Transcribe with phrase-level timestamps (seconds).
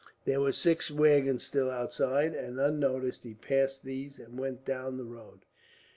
[0.25, 5.03] There were six waggons still outside and, unnoticed, he passed these and went down the
[5.03, 5.41] road.